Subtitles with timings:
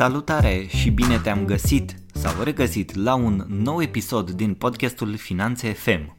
[0.00, 6.16] Salutare și bine te-am găsit sau regăsit la un nou episod din podcastul Finanțe FM.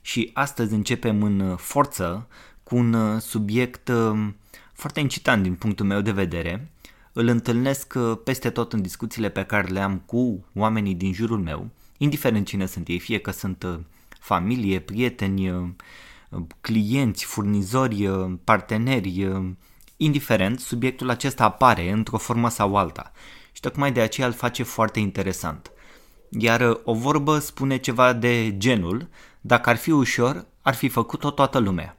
[0.00, 2.28] Și astăzi începem în forță
[2.62, 4.36] cu un subiect um,
[4.72, 6.70] foarte incitant din punctul meu de vedere.
[7.12, 11.38] Îl întâlnesc uh, peste tot în discuțiile pe care le am cu oamenii din jurul
[11.38, 13.78] meu, indiferent cine sunt ei, fie că sunt uh,
[14.20, 15.68] familie, prieteni, uh,
[16.60, 18.10] clienți, furnizori,
[18.44, 19.28] parteneri,
[19.96, 23.12] indiferent, subiectul acesta apare într-o formă sau alta
[23.52, 25.70] și tocmai de aceea îl face foarte interesant.
[26.30, 29.08] Iar o vorbă spune ceva de genul,
[29.40, 31.96] dacă ar fi ușor, ar fi făcut-o toată lumea.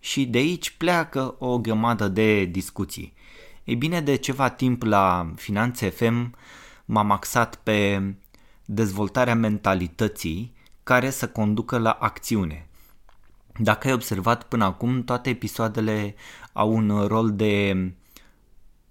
[0.00, 3.14] Și de aici pleacă o grămadă de discuții.
[3.64, 6.34] Ei bine, de ceva timp la Finanțe FM
[6.84, 8.02] m-am axat pe
[8.64, 12.65] dezvoltarea mentalității care să conducă la acțiune.
[13.58, 16.14] Dacă ai observat până acum, toate episoadele
[16.52, 17.74] au un rol de,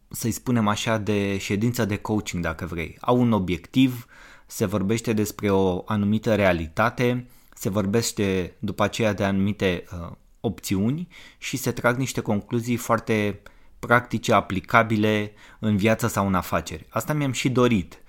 [0.10, 2.98] să-i spunem așa, de ședință de coaching, dacă vrei.
[3.00, 4.06] Au un obiectiv,
[4.46, 11.08] se vorbește despre o anumită realitate, se vorbește după aceea de anumite uh, opțiuni
[11.38, 13.42] și se trag niște concluzii foarte
[13.80, 16.86] practice, aplicabile în viață sau în afaceri.
[16.90, 18.04] Asta mi-am și dorit.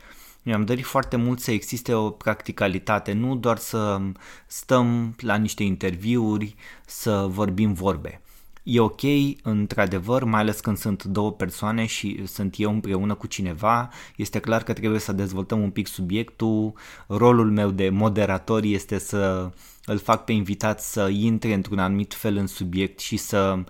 [0.47, 4.00] Mi-am dorit foarte mult să existe o practicalitate, nu doar să
[4.47, 8.20] stăm la niște interviuri, să vorbim vorbe.
[8.62, 9.00] E ok,
[9.42, 14.62] într-adevăr, mai ales când sunt două persoane și sunt eu împreună cu cineva, este clar
[14.62, 16.72] că trebuie să dezvoltăm un pic subiectul.
[17.06, 19.50] Rolul meu de moderator este să
[19.84, 23.64] îl fac pe invitat să intre într-un anumit fel în subiect și să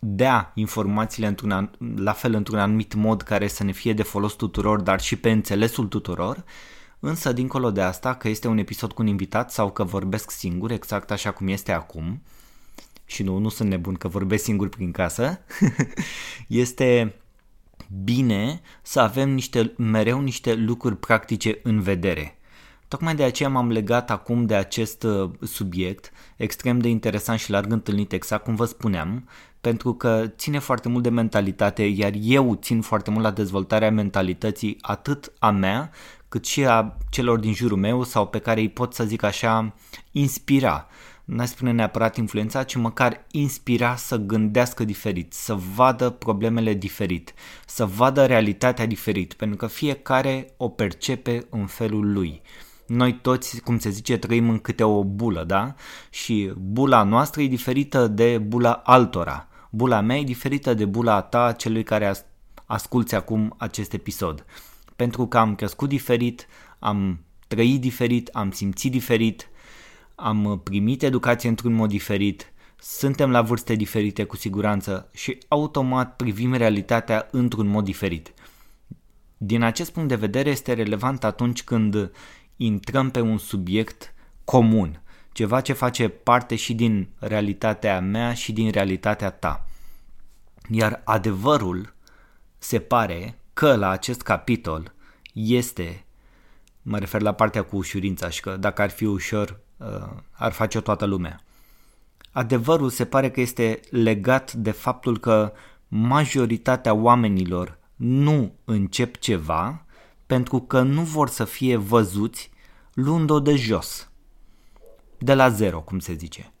[0.00, 4.80] dea informațiile într-un, la fel într-un anumit mod care să ne fie de folos tuturor,
[4.80, 6.44] dar și pe înțelesul tuturor.
[7.00, 10.70] Însă, dincolo de asta, că este un episod cu un invitat sau că vorbesc singur,
[10.70, 12.22] exact așa cum este acum,
[13.04, 15.40] și nu, nu sunt nebun că vorbesc singur prin casă,
[16.64, 17.14] este
[18.04, 22.34] bine să avem niște, mereu niște lucruri practice în vedere.
[22.88, 27.72] Tocmai de aceea m-am legat acum de acest uh, subiect, extrem de interesant și larg
[27.72, 29.28] întâlnit, exact cum vă spuneam,
[29.60, 34.76] pentru că ține foarte mult de mentalitate, iar eu țin foarte mult la dezvoltarea mentalității
[34.80, 35.90] atât a mea,
[36.28, 39.74] cât și a celor din jurul meu sau pe care îi pot să zic așa
[40.10, 40.86] inspira.
[41.24, 47.34] N-aș spune neapărat influența, ci măcar inspira să gândească diferit, să vadă problemele diferit,
[47.66, 52.42] să vadă realitatea diferit, pentru că fiecare o percepe în felul lui
[52.90, 55.74] noi toți, cum se zice, trăim în câte o bulă, da?
[56.10, 59.48] Și bula noastră e diferită de bula altora.
[59.70, 62.14] Bula mea e diferită de bula ta, celui care
[62.64, 64.44] asculți acum acest episod.
[64.96, 66.46] Pentru că am crescut diferit,
[66.78, 69.48] am trăit diferit, am simțit diferit,
[70.14, 76.54] am primit educație într-un mod diferit, suntem la vârste diferite cu siguranță și automat privim
[76.54, 78.34] realitatea într-un mod diferit.
[79.36, 82.10] Din acest punct de vedere este relevant atunci când
[82.56, 84.14] intrăm pe un subiect
[84.44, 85.02] comun,
[85.32, 89.66] ceva ce face parte și din realitatea mea și din realitatea ta.
[90.68, 91.94] Iar adevărul
[92.58, 94.92] se pare că la acest capitol
[95.32, 96.04] este,
[96.82, 100.80] mă refer la partea cu ușurința și că dacă ar fi ușor, uh, ar face-o
[100.80, 101.40] toată lumea.
[102.32, 105.52] Adevărul se pare că este legat de faptul că
[105.88, 109.84] majoritatea oamenilor nu încep ceva
[110.26, 112.50] pentru că nu vor să fie văzuți
[112.94, 114.09] luând-o de jos,
[115.20, 116.52] de la zero, cum se zice.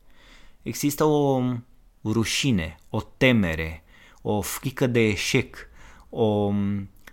[0.62, 1.42] Există o
[2.04, 3.82] rușine, o temere,
[4.22, 5.68] o frică de eșec,
[6.08, 6.52] o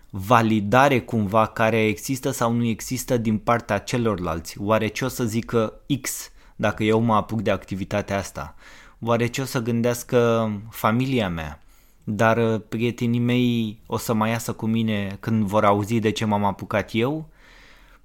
[0.09, 4.61] validare cumva care există sau nu există din partea celorlalți.
[4.61, 8.55] Oare ce o să zică X dacă eu mă apuc de activitatea asta?
[8.99, 11.61] Oare ce o să gândească familia mea?
[12.03, 16.25] Dar uh, prietenii mei o să mai iasă cu mine când vor auzi de ce
[16.25, 17.29] m-am apucat eu?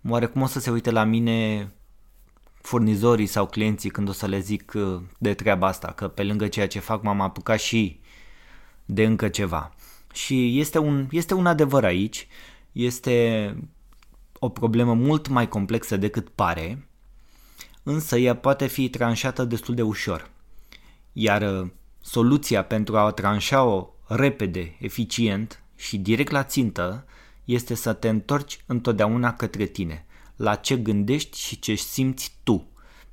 [0.08, 1.70] Oare cum o să se uite la mine
[2.62, 6.48] furnizorii sau clienții când o să le zic uh, de treaba asta, că pe lângă
[6.48, 8.00] ceea ce fac m-am apucat și
[8.84, 9.74] de încă ceva.
[10.12, 12.26] Și este un, este un adevăr aici,
[12.72, 13.56] este
[14.38, 16.88] o problemă mult mai complexă decât pare,
[17.82, 20.30] însă ea poate fi tranșată destul de ușor.
[21.12, 21.70] Iar uh,
[22.00, 27.04] soluția pentru a tranșa-o repede, eficient și direct la țintă
[27.44, 30.06] este să te întorci întotdeauna către tine,
[30.42, 32.66] la ce gândești și ce simți tu.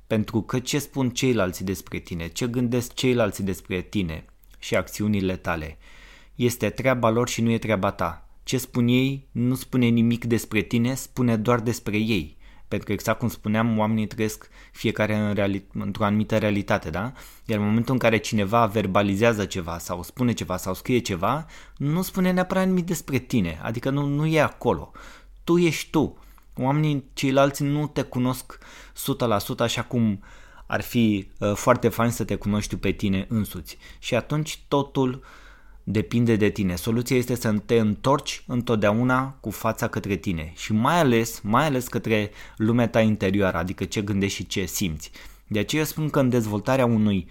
[0.06, 4.24] Pentru că ce spun ceilalți despre tine, ce gândesc ceilalți despre tine
[4.58, 5.78] și acțiunile tale,
[6.34, 8.28] este treaba lor și nu e treaba ta.
[8.42, 12.38] Ce spun ei nu spune nimic despre tine, spune doar despre ei.
[12.68, 17.12] pentru că exact cum spuneam, oamenii trăiesc fiecare în reali- într-o anumită realitate, da?
[17.44, 22.02] Iar în momentul în care cineva verbalizează ceva sau spune ceva sau scrie ceva, nu
[22.02, 24.90] spune neapărat nimic despre tine, adică nu, nu e acolo.
[25.44, 26.18] Tu ești tu.
[26.56, 28.58] Oamenii ceilalți nu te cunosc
[29.56, 30.22] 100% așa cum
[30.66, 33.78] ar fi uh, foarte fain să te cunoști tu pe tine însuți.
[33.98, 35.20] Și atunci totul uh,
[35.90, 36.74] depinde de tine.
[36.76, 41.88] Soluția este să te întorci întotdeauna cu fața către tine și mai ales, mai ales
[41.88, 45.10] către lumea ta interioară, adică ce gândești și ce simți.
[45.46, 47.28] De aceea spun că în dezvoltarea unui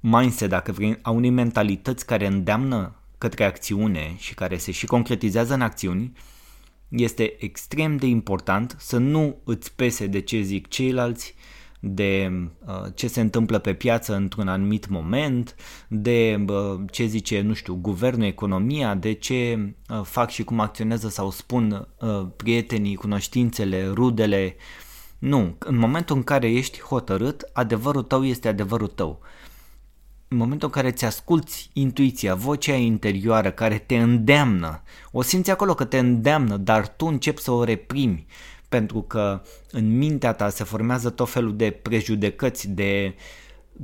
[0.00, 5.54] mindset, dacă vrei, a unei mentalități care îndeamnă către acțiune și care se și concretizează
[5.54, 6.12] în acțiuni,
[6.90, 11.34] este extrem de important să nu îți pese de ce zic ceilalți,
[11.80, 12.32] de
[12.66, 15.54] uh, ce se întâmplă pe piață într-un anumit moment,
[15.88, 19.58] de uh, ce zice, nu știu, guvernul, economia, de ce
[19.88, 21.88] uh, fac și cum acționează sau spun
[22.36, 24.56] prietenii, cunoștințele, rudele.
[25.18, 29.20] Nu, în momentul în care ești hotărât, adevărul tău este adevărul tău.
[30.32, 34.82] În momentul în care îți asculți intuiția, vocea interioară care te îndeamnă,
[35.12, 38.26] o simți acolo că te îndeamnă, dar tu începi să o reprimi
[38.68, 43.14] pentru că în mintea ta se formează tot felul de prejudecăți, de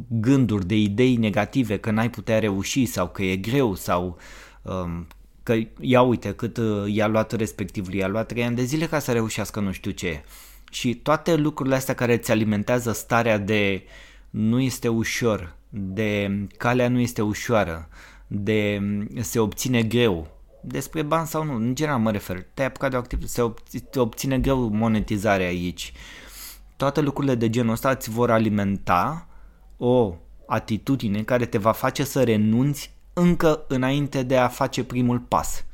[0.09, 4.19] gânduri, de idei negative că n-ai putea reuși sau că e greu sau
[4.63, 5.07] um,
[5.43, 8.99] că ia uite cât uh, i-a luat respectivul, i-a luat 3 ani de zile ca
[8.99, 10.25] să reușească nu știu ce.
[10.71, 13.83] Și toate lucrurile astea care îți alimentează starea de
[14.31, 17.89] nu este ușor, de calea nu este ușoară,
[18.27, 18.81] de
[19.21, 22.99] se obține greu, despre bani sau nu, în general mă refer, te-ai apucat de o
[22.99, 23.53] activitate,
[23.91, 25.93] se obține greu monetizarea aici.
[26.77, 29.29] Toate lucrurile de genul ăsta îți vor alimenta
[29.77, 30.15] o
[30.47, 35.65] atitudine care te va face să renunți încă înainte de a face primul pas.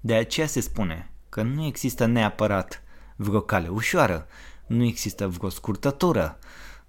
[0.00, 2.82] De aceea se spune că nu există neapărat
[3.16, 4.26] vreo cale ușoară,
[4.66, 6.38] nu există vreo scurtătură,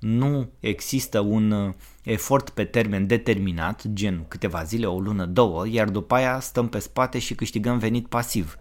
[0.01, 5.89] nu există un uh, efort pe termen determinat, gen câteva zile, o lună, două, iar
[5.89, 8.57] după aia stăm pe spate și câștigăm venit pasiv.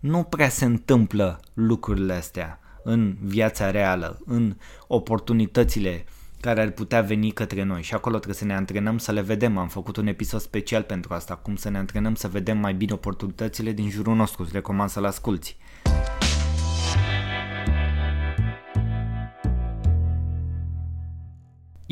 [0.00, 4.56] Nu prea se întâmplă lucrurile astea în viața reală, în
[4.86, 6.04] oportunitățile
[6.40, 9.58] care ar putea veni către noi și acolo trebuie să ne antrenăm să le vedem.
[9.58, 12.92] Am făcut un episod special pentru asta, cum să ne antrenăm să vedem mai bine
[12.92, 14.42] oportunitățile din jurul nostru.
[14.42, 15.56] Îți recomand să-l asculti.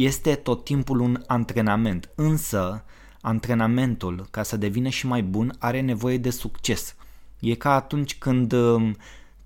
[0.05, 2.85] Este tot timpul un antrenament, însă
[3.21, 6.95] antrenamentul, ca să devină și mai bun, are nevoie de succes.
[7.41, 8.97] E ca atunci când um,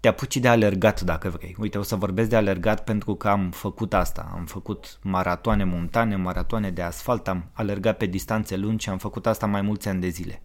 [0.00, 1.56] te apuci de alergat dacă vrei.
[1.58, 4.30] Uite, o să vorbesc de alergat pentru că am făcut asta.
[4.34, 9.26] Am făcut maratoane montane, maratoane de asfalt, am alergat pe distanțe lungi și am făcut
[9.26, 10.42] asta mai mulți ani de zile.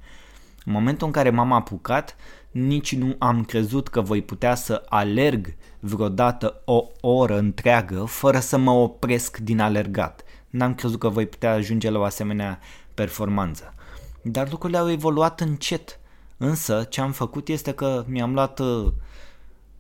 [0.68, 2.16] În momentul în care m-am apucat,
[2.52, 8.58] nici nu am crezut că voi putea să alerg vreodată o oră întreagă fără să
[8.58, 10.24] mă opresc din alergat.
[10.50, 12.60] N-am crezut că voi putea ajunge la o asemenea
[12.94, 13.74] performanță.
[14.22, 16.00] Dar lucrurile au evoluat încet.
[16.38, 18.92] Însă ce am făcut este că mi-am luat uh,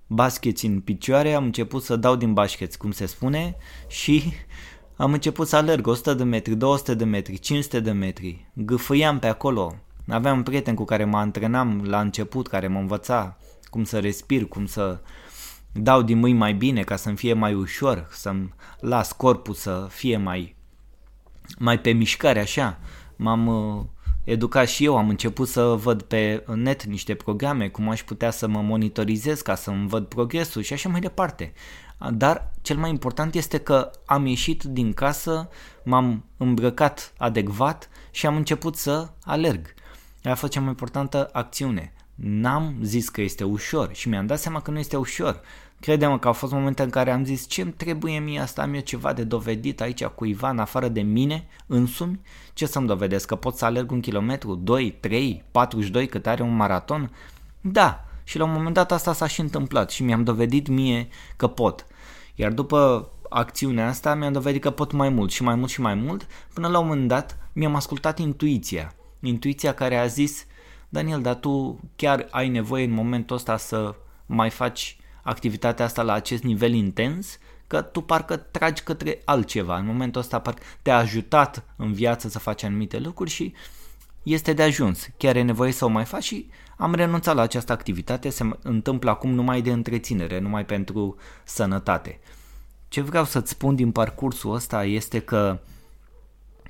[0.07, 3.56] bascheți în picioare, am început să dau din bascheți, cum se spune,
[3.88, 4.33] și
[4.95, 8.50] am început să alerg 100 de metri, 200 de metri, 500 de metri.
[8.54, 9.75] Gâfâiam pe acolo,
[10.09, 13.37] Aveam un prieten cu care mă antrenam la început, care mă învăța
[13.69, 14.99] cum să respir, cum să
[15.71, 20.18] dau din mâini mai bine ca să-mi fie mai ușor, să-mi las corpul să fie
[20.18, 20.56] mai,
[21.57, 22.80] mai pe mișcare așa.
[23.16, 23.83] M-am uh,
[24.23, 28.47] educat și eu, am început să văd pe net niște programe, cum aș putea să
[28.47, 31.54] mă monitorizez ca să-mi văd progresul și așa mai departe.
[32.11, 35.49] Dar cel mai important este că am ieșit din casă,
[35.83, 39.73] m-am îmbrăcat adecvat și am început să alerg.
[40.28, 41.94] Aia a fost cea mai importantă acțiune.
[42.16, 45.42] N-am zis că este ușor și mi-am dat seama că nu este ușor.
[45.80, 48.74] Crede-mă că au fost momente în care am zis ce îmi trebuie mie asta, am
[48.74, 52.19] eu ceva de dovedit aici cuiva în afară de mine însumi?
[52.54, 53.28] Ce să-mi dovedesc?
[53.28, 57.12] Că pot să alerg un kilometru, 2, 3, 42 cât are un maraton?
[57.62, 61.48] Da, și la un moment dat asta s-a și întâmplat și mi-am dovedit mie că
[61.48, 61.86] pot.
[62.36, 65.94] Iar după acțiunea asta mi-am dovedit că pot mai mult și mai mult și mai
[65.94, 70.45] mult, până la un moment dat mi-am ascultat intuiția intuiția care a zis,
[70.90, 73.95] Daniel, dar tu chiar ai nevoie în momentul ăsta să
[74.26, 79.78] mai faci activitatea asta la acest nivel intens, că tu parcă tragi către altceva.
[79.78, 83.54] În momentul ăsta parcă te-a ajutat în viață să faci anumite lucruri și
[84.24, 85.07] este de ajuns.
[85.18, 88.30] Chiar e nevoie să o mai faci și am renunțat la această activitate.
[88.30, 92.19] Se întâmplă acum numai de întreținere, numai pentru sănătate.
[92.88, 95.59] Ce vreau să-ți spun din parcursul ăsta este că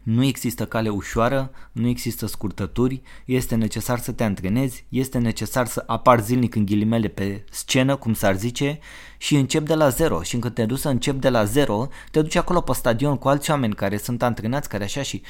[0.08, 5.84] Nu există cale ușoară, nu există scurtături, este necesar să te antrenezi, este necesar să
[5.86, 8.80] apar zilnic în ghilimele pe scenă, cum s-ar zice,
[9.18, 10.22] și încep de la zero.
[10.22, 13.28] Și când te duci să încep de la zero, te duci acolo pe stadion cu
[13.28, 15.22] alți oameni care sunt antrenați, care așa și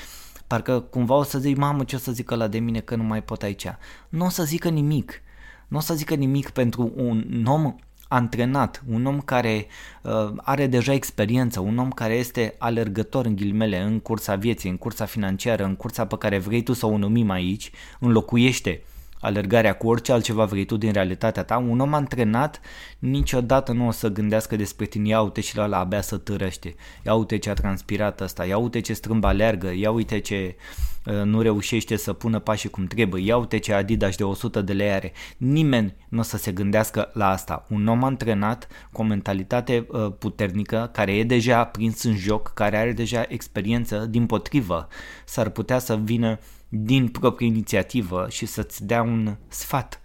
[0.48, 3.04] parcă cumva o să zic, mamă, ce o să zică la de mine că nu
[3.04, 3.68] mai pot aici.
[4.10, 5.22] Nu o să zică nimic.
[5.68, 7.76] Nu o să zică nimic pentru un om
[8.08, 9.66] antrenat, un om care
[10.02, 14.78] uh, are deja experiență, un om care este alergător în ghilimele în cursa vieții, în
[14.78, 18.82] cursa financiară, în cursa pe care vrei tu să o numim aici, înlocuiește
[19.20, 22.62] alergarea cu orice altceva vrei tu din realitatea ta, un om antrenat
[23.00, 26.76] niciodată nu o să gândească despre tine, ia uite și la ăla abia să târăște,
[27.06, 30.97] ia uite ce a transpirat ăsta, ia uite ce strâmb aleargă, ia uite ce uh,
[31.14, 34.92] nu reușește să pună pașii cum trebuie, ia uite ce Adidas de 100 de lei
[34.92, 35.12] are.
[35.38, 37.66] Nimeni nu o să se gândească la asta.
[37.70, 42.78] Un om antrenat cu o mentalitate uh, puternică, care e deja prins în joc, care
[42.78, 44.88] are deja experiență, din potrivă,
[45.26, 50.02] s-ar putea să vină din proprie inițiativă și să-ți dea un sfat,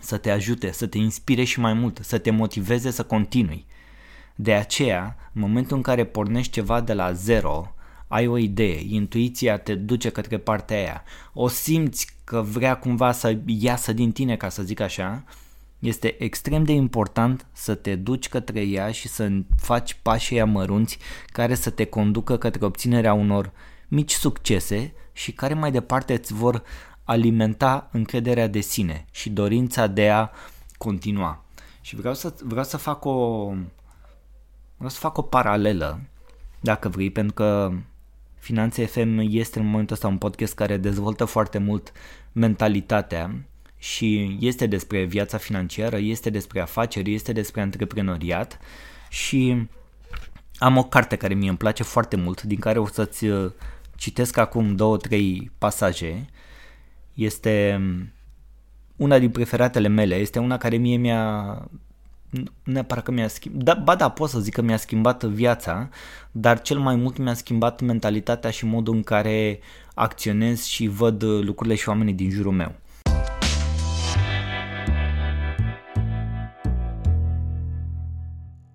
[0.00, 3.66] să te ajute, să te inspire și mai mult, să te motiveze să continui.
[4.34, 7.74] De aceea, în momentul în care pornești ceva de la zero,
[8.14, 11.02] ai o idee, intuiția te duce către partea aia,
[11.32, 15.24] o simți că vrea cumva să iasă din tine, ca să zic așa,
[15.78, 21.54] este extrem de important să te duci către ea și să faci pașii mărunți care
[21.54, 23.52] să te conducă către obținerea unor
[23.88, 26.62] mici succese și care mai departe îți vor
[27.04, 30.30] alimenta încrederea de sine și dorința de a
[30.78, 31.44] continua.
[31.80, 33.46] Și vreau să, vreau să fac o
[34.76, 36.00] vreau să fac o paralelă,
[36.60, 37.72] dacă vrei, pentru că
[38.44, 41.92] Finanțe FM este în momentul ăsta un podcast care dezvoltă foarte mult
[42.32, 43.44] mentalitatea
[43.78, 48.58] și este despre viața financiară, este despre afaceri, este despre antreprenoriat
[49.08, 49.68] și
[50.56, 53.26] am o carte care mie îmi place foarte mult, din care o să-ți
[53.96, 56.26] Citesc acum două, trei pasaje.
[57.14, 58.12] Este mm,
[58.96, 60.14] una din preferatele mele.
[60.14, 61.22] Este una care mie mi-a
[61.60, 61.93] nu
[62.62, 65.88] neapărat că mi-a schimbat, da, ba da, pot să zic că mi-a schimbat viața,
[66.30, 69.60] dar cel mai mult mi-a schimbat mentalitatea și modul în care
[69.94, 72.74] acționez și văd lucrurile și oamenii din jurul meu.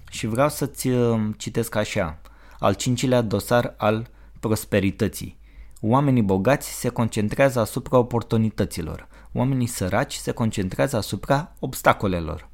[0.10, 2.22] Și vreau să-ți uh, citesc așa,
[2.60, 4.08] al cincilea dosar al
[4.39, 5.38] prosperității.
[5.82, 12.49] Oamenii bogați se concentrează asupra oportunităților, oamenii săraci se concentrează asupra obstacolelor.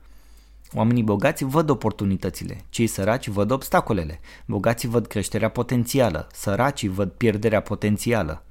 [0.75, 7.61] Oamenii bogați văd oportunitățile, cei săraci văd obstacolele, bogații văd creșterea potențială, săracii văd pierderea
[7.61, 8.43] potențială.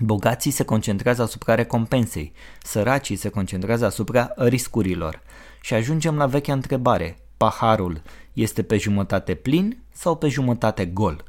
[0.00, 2.32] Bogații se concentrează asupra recompensei,
[2.62, 5.20] săracii se concentrează asupra riscurilor.
[5.60, 11.24] Și ajungem la vechea întrebare, paharul este pe jumătate plin sau pe jumătate gol?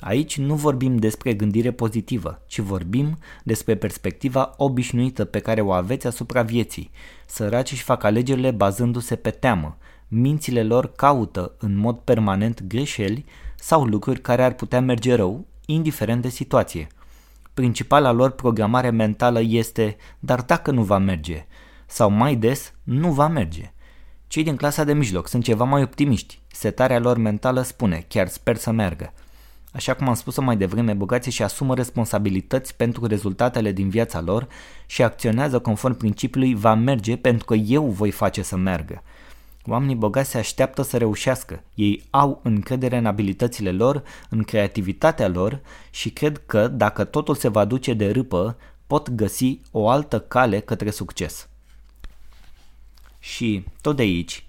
[0.00, 6.06] Aici nu vorbim despre gândire pozitivă, ci vorbim despre perspectiva obișnuită pe care o aveți
[6.06, 6.90] asupra vieții.
[7.30, 9.76] Săracii își fac alegerile bazându-se pe teamă.
[10.08, 13.24] Mințile lor caută în mod permanent greșeli
[13.56, 16.86] sau lucruri care ar putea merge rău, indiferent de situație.
[17.54, 21.46] Principala lor programare mentală este, dar dacă nu va merge,
[21.86, 23.72] sau mai des, nu va merge.
[24.26, 26.40] Cei din clasa de mijloc sunt ceva mai optimiști.
[26.46, 29.12] Setarea lor mentală spune, chiar sper să meargă.
[29.72, 34.48] Așa cum am spus-o mai devreme, bogații și asumă responsabilități pentru rezultatele din viața lor
[34.86, 39.02] și acționează conform principiului va merge pentru că eu voi face să meargă.
[39.66, 41.62] Oamenii bogați se așteaptă să reușească.
[41.74, 45.60] Ei au încredere în abilitățile lor, în creativitatea lor
[45.90, 50.60] și cred că dacă totul se va duce de râpă, pot găsi o altă cale
[50.60, 51.48] către succes.
[53.18, 54.44] Și tot de aici,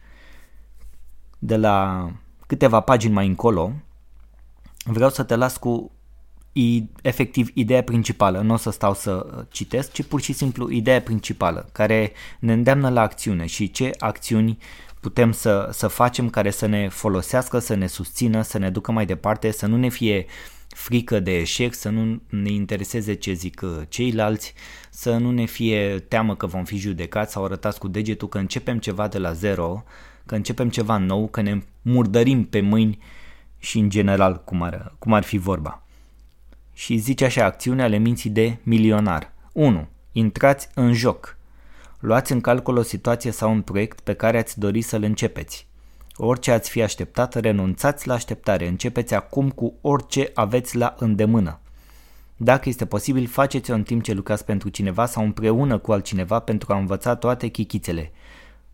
[1.39, 2.09] de la
[2.47, 3.73] câteva pagini mai încolo,
[4.85, 5.91] vreau să te las cu
[7.01, 11.69] efectiv ideea principală, nu o să stau să citesc, ci pur și simplu ideea principală
[11.71, 14.57] care ne îndeamnă la acțiune și ce acțiuni
[14.99, 19.05] putem să, să facem care să ne folosească, să ne susțină, să ne ducă mai
[19.05, 20.25] departe, să nu ne fie
[20.67, 24.53] frică de eșec, să nu ne intereseze ce zic uh, ceilalți,
[24.89, 28.79] să nu ne fie teamă că vom fi judecați sau arătați cu degetul că începem
[28.79, 29.83] ceva de la zero,
[30.25, 32.99] că începem ceva nou, că ne murdărim pe mâini
[33.61, 35.83] și în general cum ar, cum ar fi vorba.
[36.73, 39.31] Și zice așa, acțiunea ale minții de milionar.
[39.53, 39.87] 1.
[40.11, 41.37] Intrați în joc.
[41.99, 45.67] Luați în calcul o situație sau un proiect pe care ați dori să-l începeți.
[46.15, 51.59] Orice ați fi așteptat, renunțați la așteptare, începeți acum cu orice aveți la îndemână.
[52.37, 56.73] Dacă este posibil, faceți-o în timp ce lucrați pentru cineva sau împreună cu altcineva pentru
[56.73, 58.11] a învăța toate chichițele.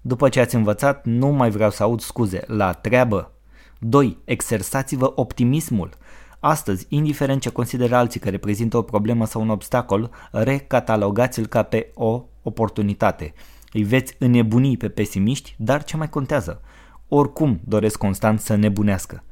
[0.01, 3.31] După ce ați învățat, nu mai vreau să aud scuze, la treabă,
[3.79, 4.17] 2.
[4.23, 5.89] Exersați-vă optimismul.
[6.39, 11.91] Astăzi, indiferent ce consideră alții că reprezintă o problemă sau un obstacol, recatalogați-l ca pe
[11.93, 13.33] o oportunitate.
[13.73, 16.61] Îi veți înnebuni pe pesimiști, dar ce mai contează?
[17.07, 19.23] Oricum doresc constant să nebunească.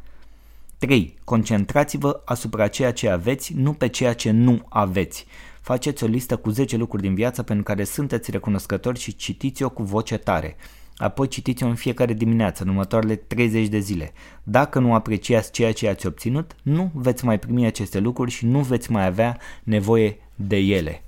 [0.77, 1.17] 3.
[1.23, 5.25] Concentrați-vă asupra ceea ce aveți, nu pe ceea ce nu aveți.
[5.61, 9.83] Faceți o listă cu 10 lucruri din viață pentru care sunteți recunoscători și citiți-o cu
[9.83, 10.55] voce tare.
[10.97, 14.13] Apoi citiți-o în fiecare dimineață, în următoarele 30 de zile.
[14.43, 18.59] Dacă nu apreciați ceea ce ați obținut, nu veți mai primi aceste lucruri și nu
[18.59, 21.03] veți mai avea nevoie de ele.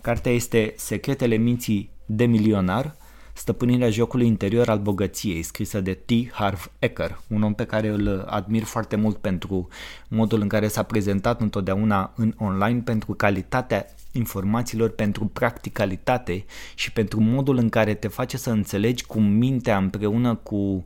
[0.00, 2.94] Cartea este Secretele minții de milionar,
[3.36, 6.10] Stăpânirea jocului interior al bogăției, scrisă de T.
[6.32, 9.68] Harv Eker, un om pe care îl admir foarte mult pentru
[10.08, 16.44] modul în care s-a prezentat întotdeauna în online, pentru calitatea informațiilor, pentru practicalitate
[16.74, 20.84] și pentru modul în care te face să înțelegi cum mintea împreună cu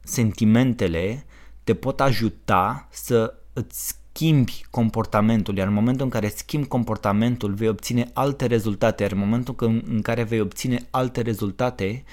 [0.00, 1.24] sentimentele
[1.64, 7.68] te pot ajuta să îți schimbi comportamentul, iar în momentul în care schimbi comportamentul vei
[7.68, 9.54] obține alte rezultate, iar în momentul
[9.88, 12.04] în care vei obține alte rezultate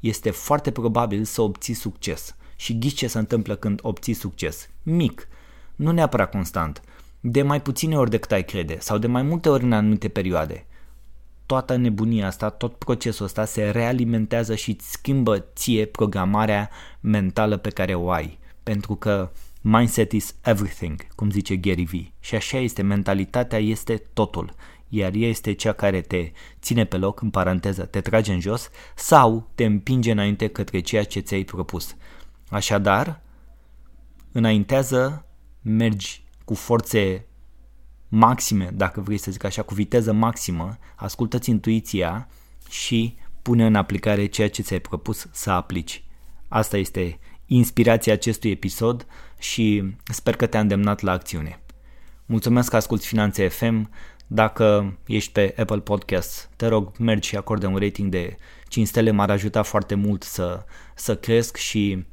[0.00, 2.36] este foarte probabil să obții succes.
[2.56, 4.68] Și ghiți ce se întâmplă când obții succes?
[4.82, 5.28] Mic,
[5.76, 6.82] nu neapărat constant,
[7.24, 10.66] de mai puține ori decât ai crede sau de mai multe ori în anumite perioade.
[11.46, 17.70] Toată nebunia asta, tot procesul ăsta se realimentează și îți schimbă ție programarea mentală pe
[17.70, 18.38] care o ai.
[18.62, 19.30] Pentru că
[19.64, 22.12] Mindset is everything, cum zice Gary Vee.
[22.20, 24.54] Și așa este, mentalitatea este totul.
[24.88, 28.70] Iar ea este cea care te ține pe loc, în paranteză, te trage în jos
[28.94, 31.96] sau te împinge înainte către ceea ce ți-ai propus.
[32.50, 33.20] Așadar,
[34.32, 35.26] înaintează,
[35.60, 37.26] mergi cu forțe
[38.08, 42.28] maxime, dacă vrei să zic așa, cu viteză maximă, ascultă-ți intuiția
[42.70, 46.04] și pune în aplicare ceea ce ți-ai propus să aplici.
[46.48, 49.06] Asta este inspirația acestui episod
[49.38, 51.62] și sper că te-a îndemnat la acțiune.
[52.26, 53.90] Mulțumesc că asculti Finanțe FM.
[54.26, 58.36] Dacă ești pe Apple Podcast, te rog, mergi și acorde un rating de
[58.68, 60.64] 5 stele, m-ar ajuta foarte mult să,
[60.94, 62.04] să cresc și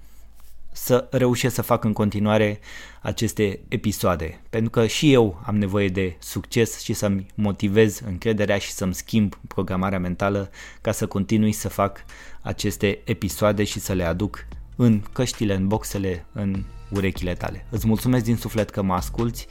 [0.71, 2.59] să reușesc să fac în continuare
[3.01, 4.41] aceste episoade.
[4.49, 9.39] Pentru că și eu am nevoie de succes și să-mi motivez încrederea și să-mi schimb
[9.47, 10.49] programarea mentală
[10.81, 12.05] ca să continui să fac
[12.41, 17.65] aceste episoade și să le aduc în căștile, în boxele, în urechile tale.
[17.69, 19.47] Îți mulțumesc din suflet că mă asculți,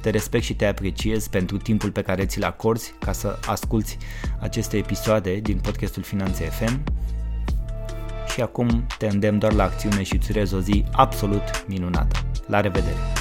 [0.00, 3.98] te respect și te apreciez pentru timpul pe care ți-l acorzi ca să asculți
[4.40, 6.82] aceste episoade din podcastul Finanțe FM
[8.38, 12.18] și acum te îndemn doar la acțiune și îți urez o zi absolut minunată.
[12.46, 13.17] La revedere!